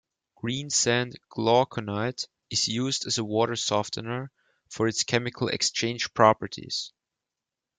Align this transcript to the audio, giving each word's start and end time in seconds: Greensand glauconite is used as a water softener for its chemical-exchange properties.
Greensand 0.35 1.13
glauconite 1.29 2.25
is 2.49 2.67
used 2.67 3.05
as 3.05 3.19
a 3.19 3.23
water 3.23 3.55
softener 3.55 4.31
for 4.67 4.87
its 4.87 5.03
chemical-exchange 5.03 6.11
properties. 6.15 6.91